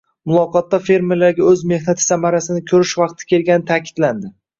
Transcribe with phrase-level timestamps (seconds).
[0.29, 4.33] Muloqotda fermerlarga oʻz mehnati samarasini koʻrish vaqti kelgani taʼkidlandi.